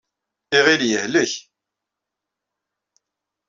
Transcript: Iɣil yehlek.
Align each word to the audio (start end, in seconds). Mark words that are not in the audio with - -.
Iɣil 0.57 0.83
yehlek. 0.89 1.33